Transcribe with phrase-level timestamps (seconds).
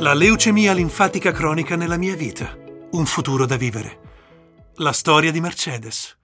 [0.00, 2.56] La leucemia linfatica cronica nella mia vita.
[2.92, 3.98] Un futuro da vivere.
[4.76, 6.16] La storia di Mercedes.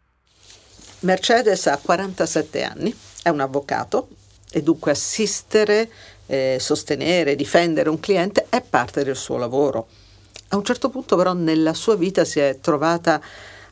[1.00, 4.08] Mercedes ha 47 anni, è un avvocato
[4.50, 5.90] e dunque assistere,
[6.24, 9.88] eh, sostenere, difendere un cliente è parte del suo lavoro.
[10.48, 13.20] A un certo punto però nella sua vita si è trovata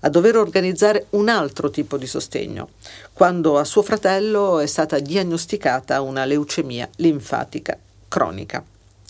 [0.00, 2.72] a dover organizzare un altro tipo di sostegno,
[3.14, 8.62] quando a suo fratello è stata diagnosticata una leucemia linfatica cronica.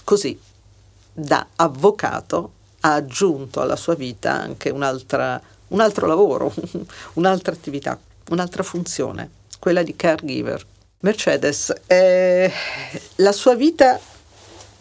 [0.05, 0.39] Così,
[1.15, 6.53] da avvocato, ha aggiunto alla sua vita anche un altro lavoro,
[7.15, 7.99] un'altra attività,
[8.31, 10.67] un'altra funzione, quella di caregiver.
[11.01, 12.51] Mercedes, eh,
[13.17, 13.99] la sua vita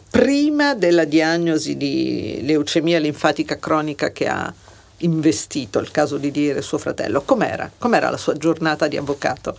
[0.10, 4.54] prima della diagnosi di leucemia linfatica cronica che ha
[4.98, 7.22] investito, il caso di dire suo fratello.
[7.24, 7.70] Com'era?
[7.78, 9.58] Com'era la sua giornata di avvocato?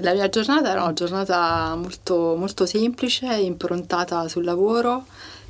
[0.00, 5.06] La mia giornata era una giornata molto, molto semplice, improntata sul lavoro,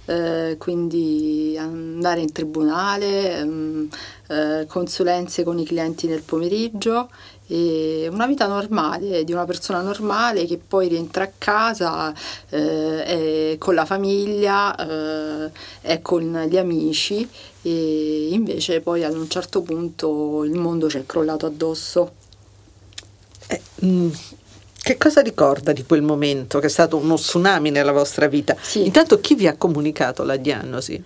[0.08, 3.88] eh, quindi andare in tribunale, ehm,
[4.28, 7.10] eh, consulenze con i clienti nel pomeriggio
[7.46, 12.14] e una vita normale di una persona normale che poi rientra a casa
[12.48, 15.50] eh, con la famiglia, eh,
[15.82, 17.28] è con gli amici
[17.62, 22.12] e invece poi ad un certo punto il mondo ci è crollato addosso.
[23.46, 24.10] Eh, mm,
[24.88, 28.56] che cosa ricorda di quel momento che è stato uno tsunami nella vostra vita?
[28.58, 28.86] Sì.
[28.86, 31.04] Intanto chi vi ha comunicato la diagnosi?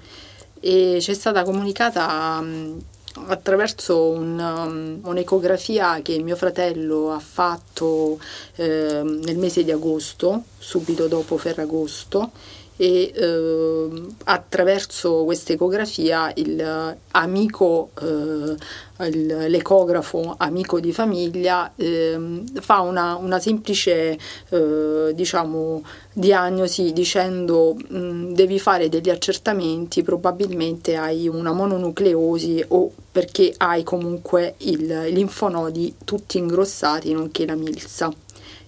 [0.61, 2.79] E ci è stata comunicata mm,
[3.27, 8.21] attraverso un, um, un'ecografia che mio fratello ha fatto
[8.55, 12.31] eh, nel mese di agosto, subito dopo Ferragosto
[12.77, 13.89] e eh,
[14.25, 24.19] attraverso questa ecografia il amico, eh, l'ecografo amico di famiglia eh, fa una, una semplice
[24.49, 33.53] eh, diciamo, diagnosi dicendo mh, devi fare degli accertamenti, probabilmente hai una mononucleosi o perché
[33.59, 38.13] hai comunque i linfonodi tutti ingrossati nonché la milza.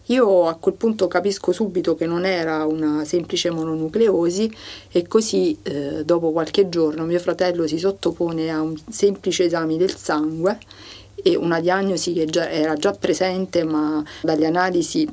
[0.08, 4.54] Io a quel punto capisco subito che non era una semplice mononucleosi
[4.90, 9.96] e così eh, dopo qualche giorno mio fratello si sottopone a un semplice esame del
[9.96, 10.58] sangue
[11.14, 15.08] e una diagnosi che già, era già presente ma dalle analisi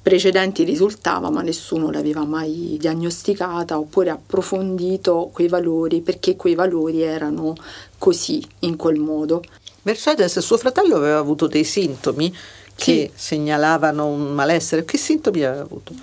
[0.00, 7.54] precedenti risultava ma nessuno l'aveva mai diagnosticata oppure approfondito quei valori perché quei valori erano
[7.98, 9.42] così in quel modo.
[9.82, 12.32] Mercedes, suo fratello aveva avuto dei sintomi
[12.82, 13.34] che sì.
[13.34, 14.84] segnalavano un malessere.
[14.84, 15.94] Che sintomi aveva avuto?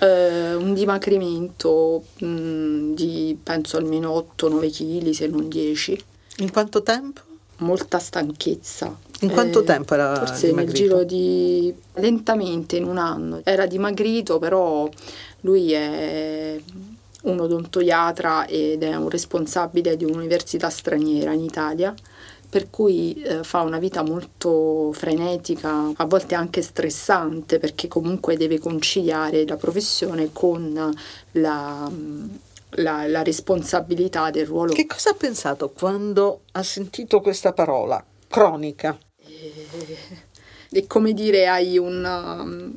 [0.00, 6.04] Eh, un dimagrimento mh, mm, di penso almeno 8-9 kg, se non 10.
[6.38, 7.20] In quanto tempo?
[7.58, 8.96] Molta stanchezza.
[9.20, 10.72] In quanto eh, tempo era Forse dimagrito?
[10.72, 13.40] nel giro di lentamente in un anno.
[13.44, 14.88] Era dimagrito, però
[15.42, 16.60] lui è
[17.22, 21.94] un odontoiatra ed è un responsabile di un'università straniera in Italia
[22.54, 28.60] per cui eh, fa una vita molto frenetica, a volte anche stressante, perché comunque deve
[28.60, 30.72] conciliare la professione con
[31.32, 31.90] la,
[32.70, 34.72] la, la responsabilità del ruolo.
[34.72, 38.96] Che cosa ha pensato quando ha sentito questa parola, cronica?
[40.70, 42.04] è come dire hai un,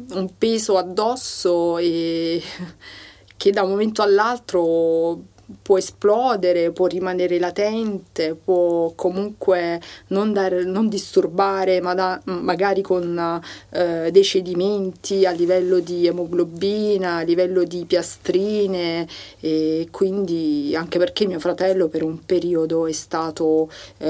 [0.10, 2.42] un peso addosso e
[3.38, 10.90] che da un momento all'altro può esplodere, può rimanere latente, può comunque non, dare, non
[10.90, 17.86] disturbare, ma da, magari con eh, dei cedimenti a livello di emoglobina, a livello di
[17.86, 19.08] piastrine
[19.40, 24.10] e quindi anche perché mio fratello per un periodo è stato eh,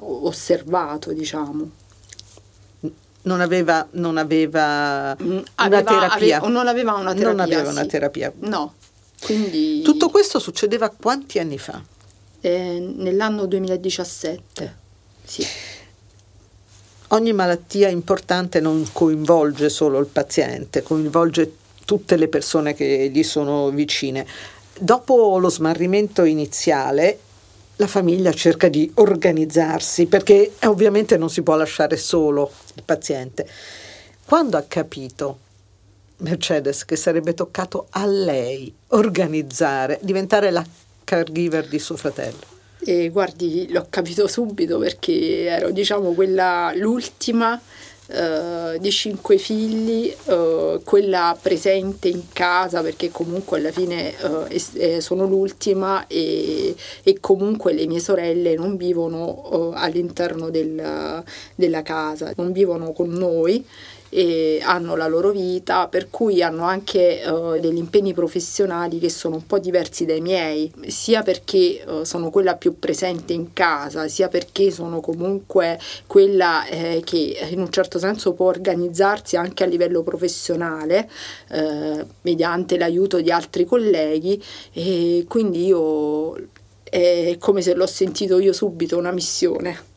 [0.00, 1.80] osservato, diciamo.
[3.24, 6.38] Non aveva, non aveva una aveva, terapia.
[6.38, 7.30] Aveva, non aveva una terapia.
[7.30, 7.76] Non aveva sì.
[7.76, 8.32] una terapia.
[8.40, 8.74] No,
[9.24, 11.82] quindi, Tutto questo succedeva quanti anni fa?
[12.40, 14.76] Eh, nell'anno 2017,
[15.24, 15.46] sì.
[17.08, 23.70] Ogni malattia importante non coinvolge solo il paziente, coinvolge tutte le persone che gli sono
[23.70, 24.26] vicine.
[24.78, 27.18] Dopo lo smarrimento iniziale,
[27.76, 33.46] la famiglia cerca di organizzarsi perché ovviamente non si può lasciare solo il paziente.
[34.24, 35.38] Quando ha capito
[36.22, 40.64] Mercedes che sarebbe toccato a lei organizzare, diventare la
[41.04, 42.50] caregiver di suo fratello?
[42.84, 47.60] E guardi, l'ho capito subito perché ero diciamo quella l'ultima
[48.12, 54.98] uh, di cinque figli, uh, quella presente in casa perché comunque alla fine uh, è,
[54.98, 61.22] sono l'ultima e, e, comunque le mie sorelle non vivono all'interno del,
[61.54, 63.64] della casa, non vivono con noi
[64.62, 69.46] hanno la loro vita, per cui hanno anche uh, degli impegni professionali che sono un
[69.46, 74.70] po' diversi dai miei, sia perché uh, sono quella più presente in casa, sia perché
[74.70, 81.08] sono comunque quella eh, che in un certo senso può organizzarsi anche a livello professionale
[81.48, 84.42] eh, mediante l'aiuto di altri colleghi
[84.72, 86.34] e quindi io
[86.82, 89.90] è come se l'ho sentito io subito una missione.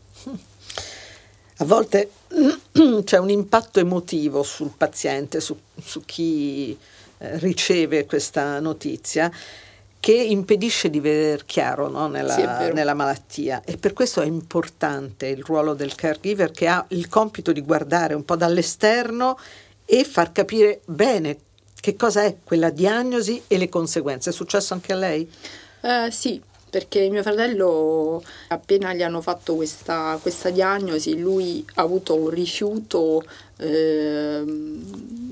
[1.59, 2.09] A volte
[3.03, 6.77] c'è un impatto emotivo sul paziente, su, su chi
[7.17, 9.31] eh, riceve questa notizia
[9.99, 15.25] che impedisce di vedere chiaro no, nella, sì, nella, malattia e per questo è importante
[15.25, 19.39] il ruolo del caregiver che ha il compito di guardare un po' dall'esterno
[19.83, 21.37] e far capire bene
[21.79, 24.29] che cosa è quella diagnosi e le conseguenze.
[24.29, 25.31] È successo anche a lei?
[25.81, 32.15] Uh, sì, perché mio fratello appena gli hanno fatto questa, questa diagnosi lui ha avuto
[32.15, 33.23] un rifiuto
[33.57, 34.43] eh,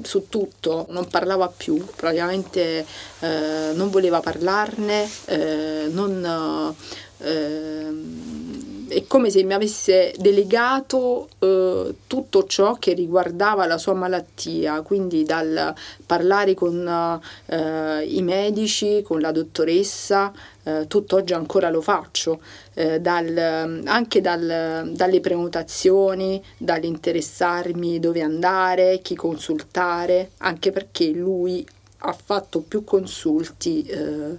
[0.04, 2.86] su tutto, non parlava più, praticamente
[3.20, 6.76] eh, non voleva parlarne, eh, non,
[7.20, 8.53] ehm,
[8.94, 15.24] è come se mi avesse delegato eh, tutto ciò che riguardava la sua malattia, quindi
[15.24, 15.74] dal
[16.06, 20.32] parlare con eh, i medici, con la dottoressa,
[20.64, 22.40] eh, tutt'oggi ancora lo faccio,
[22.76, 31.66] eh, dal, anche dal, dalle prenotazioni, dall'interessarmi dove andare, chi consultare, anche perché lui
[32.06, 34.38] ha fatto più consulti eh,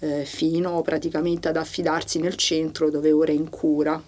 [0.00, 4.00] eh, fino praticamente ad affidarsi nel centro dove ora è in cura.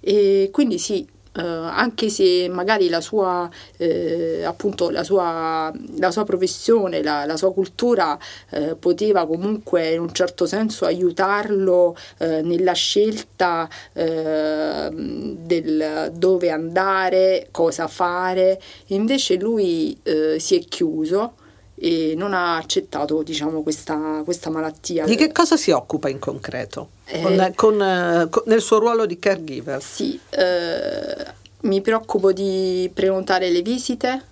[0.00, 3.46] E quindi sì, Uh, anche se magari la sua,
[3.76, 8.18] eh, appunto, la sua, la sua professione, la, la sua cultura
[8.48, 17.48] eh, poteva comunque in un certo senso aiutarlo eh, nella scelta eh, del dove andare,
[17.50, 21.34] cosa fare, invece lui eh, si è chiuso
[21.78, 25.04] e non ha accettato diciamo, questa, questa malattia.
[25.04, 26.88] Di che cosa si occupa in concreto?
[27.04, 29.82] Eh, con, con, eh, con, nel suo ruolo di caregiver?
[29.82, 31.26] Sì, eh,
[31.60, 34.22] mi preoccupo di prenotare le visite,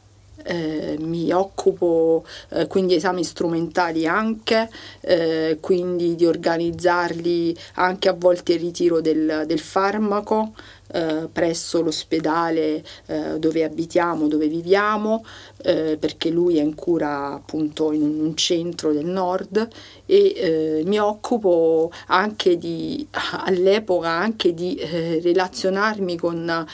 [0.45, 4.71] eh, mi occupo eh, quindi esami strumentali anche,
[5.01, 10.53] eh, quindi di organizzarli anche a volte il ritiro del, del farmaco,
[10.95, 15.25] eh, presso l'ospedale eh, dove abitiamo, dove viviamo,
[15.63, 19.67] eh, perché lui è in cura appunto in un centro del nord
[20.07, 23.07] e mi occupo anche di,
[23.45, 26.67] all'epoca anche di relazionarmi con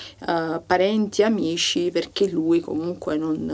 [0.67, 3.45] parenti amici perché lui comunque non,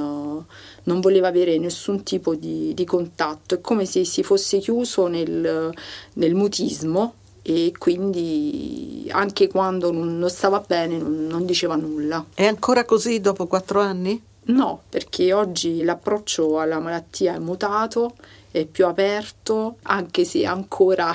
[0.84, 5.72] non voleva avere nessun tipo di, di, contatto, è come se si fosse chiuso nel,
[6.14, 12.24] nel mutismo e quindi anche quando non, stava bene non, diceva nulla.
[12.34, 14.20] È ancora così dopo quattro anni?
[14.46, 18.14] No, perché oggi l'approccio alla malattia è mutato,
[18.50, 21.14] è più aperto, anche se ancora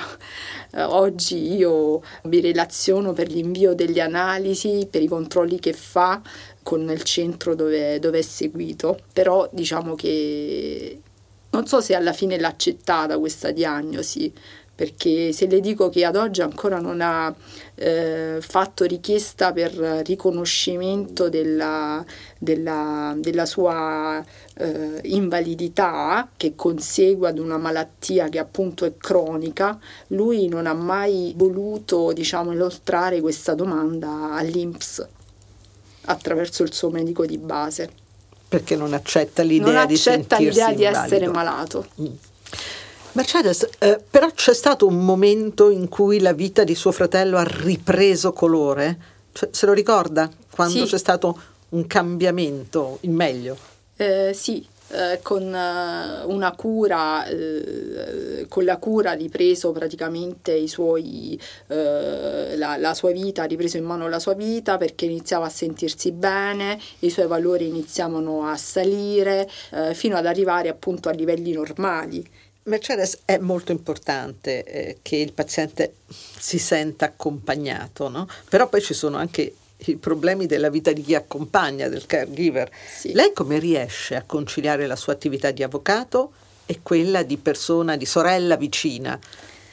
[0.71, 6.21] eh, oggi io mi relaziono per l'invio delle analisi, per i controlli che fa
[6.63, 10.99] con il centro dove, dove è seguito, però diciamo che
[11.51, 14.31] non so se alla fine l'ha accettata questa diagnosi,
[14.73, 17.31] perché se le dico che ad oggi ancora non ha
[17.75, 22.03] eh, fatto richiesta per riconoscimento della,
[22.39, 24.23] della, della sua
[24.55, 31.33] eh, invalidità che consegue ad una malattia che appunto è cronica, lui non ha mai
[31.35, 35.07] voluto diciamo, illustrare questa domanda all'INPS
[36.05, 37.89] attraverso il suo medico di base.
[38.47, 41.87] Perché non accetta l'idea, non accetta di, l'idea di essere malato.
[42.01, 42.13] Mm.
[43.13, 47.43] Mercedes, eh, però c'è stato un momento in cui la vita di suo fratello ha
[47.43, 48.97] ripreso colore?
[49.33, 50.29] Cioè, se lo ricorda?
[50.49, 50.91] Quando sì.
[50.91, 51.39] c'è stato
[51.69, 53.57] un cambiamento in meglio?
[53.97, 60.67] Eh, sì, eh, con uh, una cura, eh, con la cura ha ripreso praticamente i
[60.67, 65.45] suoi, eh, la, la, sua vita, ha ripreso in mano la sua vita perché iniziava
[65.45, 71.11] a sentirsi bene, i suoi valori iniziavano a salire eh, fino ad arrivare appunto a
[71.11, 72.27] livelli normali.
[72.63, 78.27] Mercedes è molto importante eh, che il paziente si senta accompagnato, no?
[78.49, 82.69] però poi ci sono anche i problemi della vita di chi accompagna, del caregiver.
[82.89, 83.13] Sì.
[83.13, 86.31] Lei come riesce a conciliare la sua attività di avvocato
[86.65, 89.19] e quella di persona, di sorella vicina?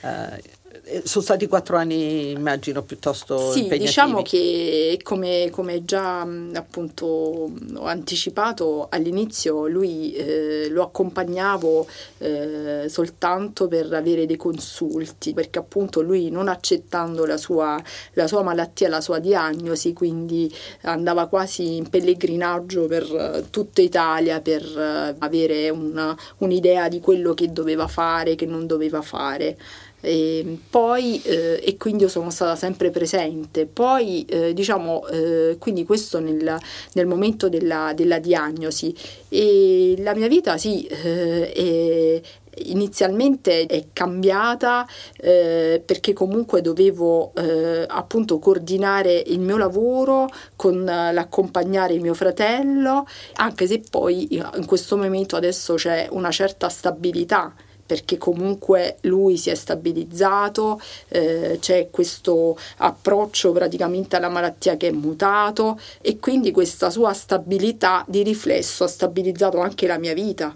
[0.01, 0.57] Eh,
[1.05, 3.87] sono stati quattro anni, immagino, piuttosto sì, impegnativi.
[3.87, 6.21] diciamo che come, come già
[6.55, 11.87] appunto ho anticipato all'inizio, lui eh, lo accompagnavo
[12.19, 17.81] eh, soltanto per avere dei consulti, perché appunto lui non accettando la sua,
[18.15, 20.53] la sua malattia, la sua diagnosi, quindi
[20.83, 27.89] andava quasi in pellegrinaggio per tutta Italia per avere una, un'idea di quello che doveva
[27.89, 29.57] fare, che non doveva fare.
[30.01, 33.67] E poi, eh, e quindi io sono stata sempre presente.
[33.67, 36.57] Poi, eh, diciamo, eh, quindi questo nel,
[36.93, 38.95] nel momento della, della, diagnosi.
[39.29, 42.21] E la mia vita, sì, eh, è,
[42.67, 44.87] inizialmente è cambiata
[45.17, 53.67] eh, perché comunque dovevo eh, appunto coordinare il mio lavoro con l'accompagnare mio fratello, anche
[53.67, 57.55] se poi in questo momento adesso c'è una certa stabilità
[57.89, 60.79] perché comunque lui si è stabilizzato,
[61.09, 68.05] eh, c'è questo approccio praticamente alla malattia che è mutato e quindi questa sua stabilità
[68.07, 70.55] di riflesso ha stabilizzato anche la mia vita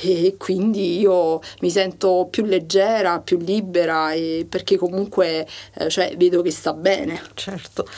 [0.00, 4.12] e quindi io mi sento più leggera, più libera
[4.48, 7.20] perché comunque eh, cioè, vedo che sta bene.
[7.34, 7.88] Certo.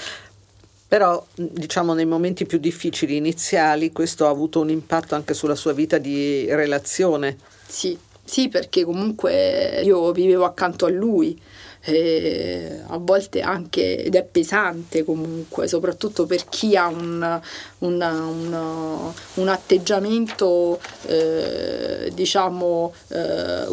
[0.89, 5.73] Però, diciamo, nei momenti più difficili iniziali, questo ha avuto un impatto anche sulla sua
[5.73, 7.37] vita di relazione.
[7.65, 7.97] Sì,
[8.31, 11.37] sì, perché comunque io vivevo accanto a lui.
[11.83, 17.41] A volte anche ed è pesante comunque soprattutto per chi ha un,
[17.79, 23.67] un, un, un atteggiamento eh, diciamo eh,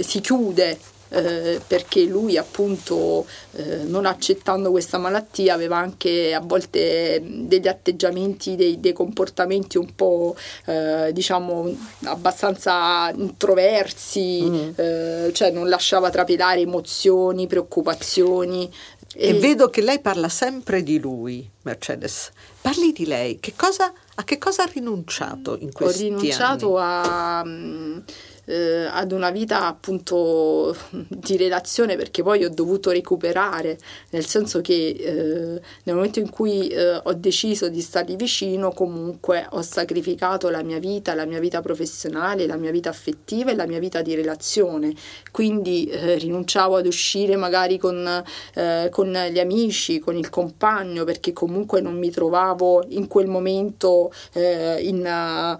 [0.00, 0.76] si chiude
[1.16, 8.54] eh, perché lui appunto eh, non accettando questa malattia aveva anche a volte degli atteggiamenti,
[8.54, 14.68] dei, dei comportamenti un po' eh, diciamo abbastanza introversi, mm.
[14.76, 18.70] Eh, cioè non lasciava trapelare emozioni, preoccupazioni.
[19.14, 22.30] E, e vedo che lei parla sempre di lui, Mercedes.
[22.60, 26.14] Parli di lei, che cosa, a che cosa ha rinunciato in questi anni?
[26.14, 28.02] Ho rinunciato anni?
[28.04, 30.74] a eh, ad una vita appunto
[31.08, 33.78] di relazione perché poi ho dovuto recuperare,
[34.10, 39.46] nel senso che eh, nel momento in cui eh, ho deciso di stargli vicino comunque
[39.50, 43.66] ho sacrificato la mia vita, la mia vita professionale, la mia vita affettiva e la
[43.66, 44.94] mia vita di relazione,
[45.30, 48.22] quindi eh, rinunciavo ad uscire magari con,
[48.54, 54.12] eh, con gli amici, con il compagno perché comunque non mi trovavo in quel momento
[54.32, 55.58] eh, in, a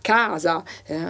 [0.00, 0.62] casa,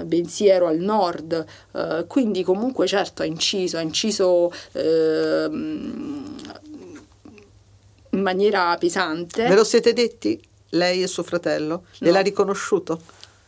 [0.05, 5.49] bensì ero al nord nord, eh, quindi comunque certo ha inciso, ha inciso eh,
[8.11, 9.49] in maniera pesante.
[9.49, 10.41] Ve lo siete detti?
[10.71, 11.85] Lei e suo fratello?
[11.99, 12.11] No.
[12.11, 13.01] l'ha riconosciuto?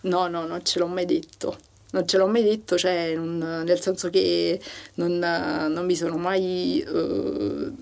[0.02, 1.56] No, no, non ce l'ho mai detto
[1.94, 4.60] non ce l'ho mai detto, cioè non, nel senso che
[4.94, 7.72] non, non mi sono mai eh,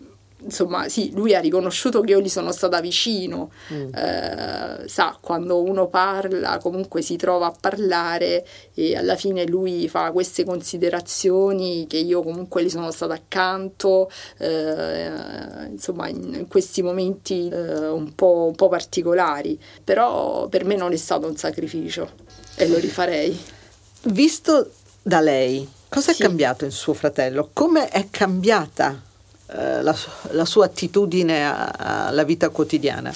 [0.44, 3.94] insomma, sì, lui ha riconosciuto che io gli sono stata vicino, mm.
[3.94, 10.11] eh, sa, quando uno parla comunque si trova a parlare e alla fine lui fa
[10.12, 15.11] queste considerazioni che io comunque gli sono stata accanto, eh,
[15.70, 20.92] insomma, in, in, questi momenti eh, un, po', un po' particolari, però per me non
[20.92, 22.11] è stato un sacrificio
[22.56, 23.38] e lo rifarei.
[24.04, 24.70] Visto
[25.02, 26.22] da lei, cosa sì.
[26.22, 27.50] è cambiato in suo fratello?
[27.52, 29.11] Come è cambiata
[29.54, 29.97] eh, la,
[30.30, 33.12] la, sua attitudine alla vita quotidiana?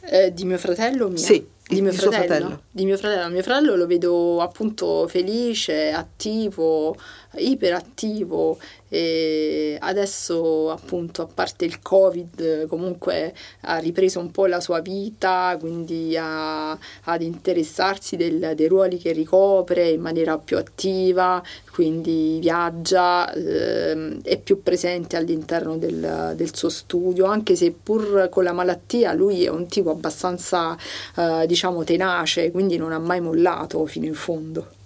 [0.00, 1.08] Eh, di mio fratello?
[1.08, 1.18] Mia?
[1.18, 2.24] Sì, di, mio, di fratello.
[2.24, 2.62] fratello.
[2.70, 3.28] Di mio fratello.
[3.30, 6.96] Mio fratello lo vedo appunto felice, attivo,
[7.36, 8.58] iperattivo
[8.94, 15.56] e adesso appunto a parte il covid comunque ha ripreso un po' la sua vita
[15.58, 23.32] quindi a, ad interessarsi del, dei ruoli che ricopre in maniera più attiva quindi viaggia
[23.32, 29.12] eh, è più presente all'interno del, del, suo studio anche se pur con la malattia
[29.12, 30.76] lui è un tipo abbastanza
[31.16, 34.82] eh, diciamo tenace quindi non ha mai mollato fino in fondo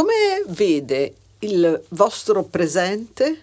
[0.00, 3.42] come vede il vostro presente?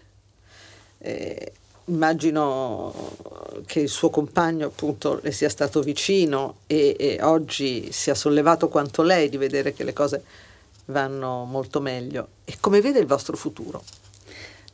[0.97, 1.51] Eh,
[1.85, 8.69] immagino che il suo compagno appunto le sia stato vicino e, e, oggi sia sollevato
[8.69, 10.23] quanto lei di vedere che le cose
[10.85, 12.27] vanno molto meglio.
[12.43, 13.83] E come vede il vostro futuro?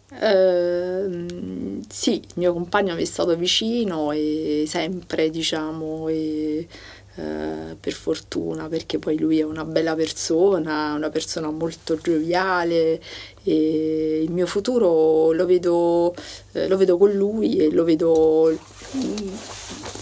[0.10, 6.66] Uh, sì, il mio compagno mi è stato vicino e sempre, diciamo, e
[7.15, 13.00] eh, per fortuna, perché poi lui è una bella persona, una persona molto gioviale
[13.43, 16.15] e il mio futuro lo vedo,
[16.53, 18.58] eh, lo vedo con lui e lo vedo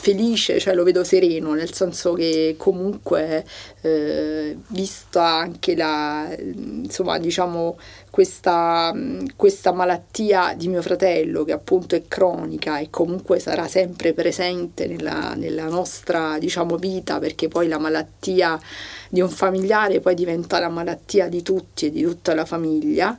[0.02, 3.46] felice, cioè lo vedo sereno, nel senso che comunque
[3.82, 7.78] eh, vista anche la, insomma, diciamo,
[8.10, 8.92] questa,
[9.36, 15.36] questa, malattia di mio fratello, che appunto è cronica e comunque sarà sempre presente nella,
[15.36, 18.60] nella nostra diciamo, vita, perché poi la malattia
[19.08, 23.16] di un familiare poi diventa la malattia di tutti e di tutta la famiglia.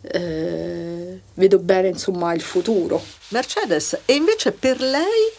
[0.00, 3.00] Eh, vedo bene insomma il futuro.
[3.28, 5.35] Mercedes, e invece per lei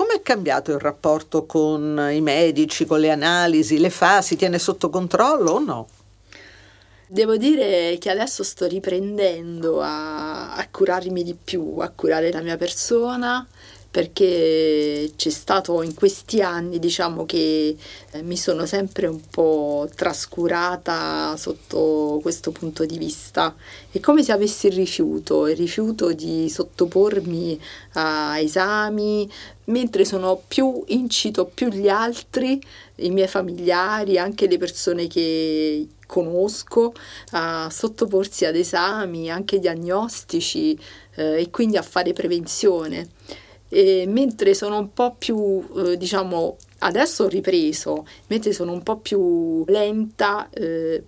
[0.00, 3.78] come è cambiato il rapporto con i medici, con le analisi?
[3.78, 4.22] Le fa?
[4.22, 5.88] Si tiene sotto controllo o no?
[7.06, 12.56] Devo dire che adesso sto riprendendo a, a curarmi di più, a curare la mia
[12.56, 13.46] persona
[13.90, 17.76] perché c'è stato in questi anni, diciamo che
[18.12, 23.54] eh, mi sono sempre un po' trascurata sotto questo punto di vista.
[23.90, 27.60] È come se avessi il rifiuto, il rifiuto di sottopormi
[27.94, 29.28] a esami,
[29.64, 32.62] mentre sono più incito più gli altri,
[32.96, 36.92] i miei familiari, anche le persone che conosco,
[37.30, 40.78] a sottoporsi ad esami, anche diagnostici
[41.14, 43.08] eh, e quindi a fare prevenzione.
[43.72, 48.96] E mentre sono un po' più, eh, diciamo, adesso ho ripreso, mentre sono un po'
[48.96, 51.02] più lenta eh,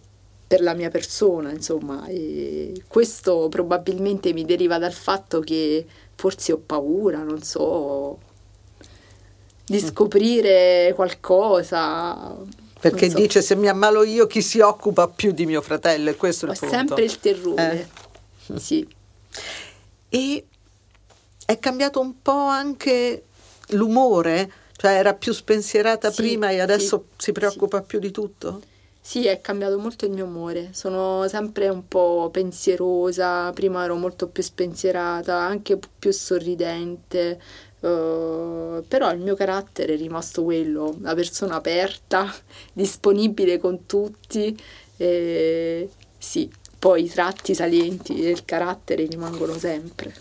[0.46, 6.58] per la mia persona, insomma, e questo probabilmente mi deriva dal fatto che forse ho
[6.58, 8.18] paura, non so,
[9.64, 9.86] di mm.
[9.86, 12.36] scoprire qualcosa.
[12.78, 13.16] Perché so.
[13.16, 16.50] dice se mi ammalo io chi si occupa più di mio fratello e questo è
[16.50, 16.76] il Ho punto.
[16.76, 17.88] sempre il terrore,
[18.46, 18.58] eh.
[18.58, 18.86] sì.
[20.10, 20.46] E
[21.46, 23.24] è cambiato un po' anche
[23.68, 24.50] l'umore?
[24.76, 27.84] Cioè era più spensierata sì, prima e adesso sì, si preoccupa sì.
[27.86, 28.60] più di tutto?
[29.04, 30.70] Sì, è cambiato molto il mio umore.
[30.72, 37.40] Sono sempre un po' pensierosa, prima ero molto più spensierata, anche più sorridente.
[37.80, 42.32] Uh, però il mio carattere è rimasto quello, una persona aperta,
[42.72, 44.56] disponibile con tutti.
[44.96, 50.14] E sì, poi i tratti salienti del carattere rimangono sempre.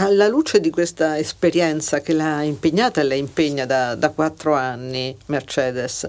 [0.00, 5.14] Alla luce di questa esperienza che l'ha impegnata e la impegna da, da quattro anni,
[5.26, 6.08] Mercedes,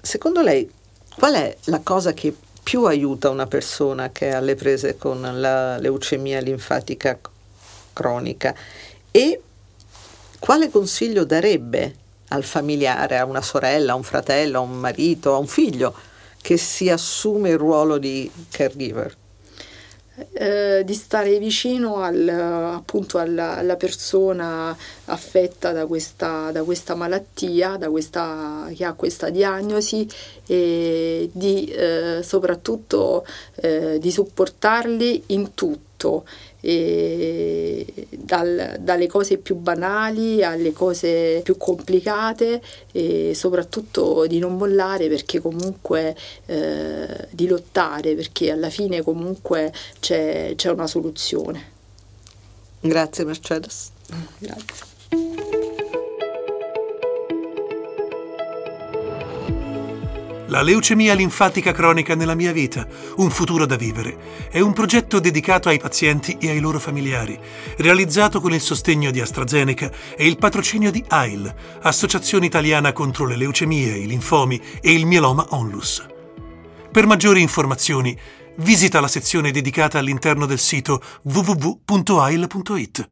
[0.00, 0.70] secondo lei
[1.16, 2.32] qual è la cosa che
[2.62, 7.18] più aiuta una persona che è alle prese con la leucemia linfatica
[7.92, 8.54] cronica
[9.10, 9.40] e
[10.38, 11.96] quale consiglio darebbe
[12.28, 15.92] al familiare, a una sorella, a un fratello, a un marito, a un figlio
[16.40, 19.16] che si assume il ruolo di caregiver?
[20.14, 27.78] Eh, di stare vicino al, appunto alla, alla, persona affetta da questa, da questa malattia,
[27.78, 30.06] da questa, che ha questa diagnosi
[30.46, 35.91] e di eh, soprattutto eh, di supportarli in tutto
[36.60, 42.62] e dal, dalle cose più banali alle cose più complicate
[42.92, 50.52] e soprattutto di non mollare perché comunque eh, di lottare perché alla fine comunque c'è,
[50.54, 51.70] c'è una soluzione.
[52.80, 53.90] Grazie Mercedes.
[54.38, 54.91] Grazie.
[60.52, 62.86] La leucemia linfatica cronica nella mia vita,
[63.16, 67.40] un futuro da vivere, è un progetto dedicato ai pazienti e ai loro familiari,
[67.78, 73.36] realizzato con il sostegno di AstraZeneca e il patrocinio di AIL, Associazione Italiana contro le
[73.36, 76.06] leucemie, i linfomi e il mieloma onlus.
[76.92, 78.14] Per maggiori informazioni,
[78.56, 83.11] visita la sezione dedicata all'interno del sito www.ail.it.